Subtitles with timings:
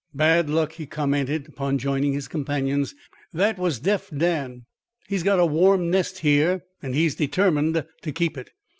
[0.15, 2.95] "Bad luck," he commented, upon joining his companions.
[3.33, 4.65] "That was Deaf Dan.
[5.07, 8.49] He's got a warm nest here, and he's determined to keep it.